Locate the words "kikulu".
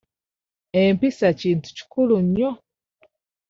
1.77-2.15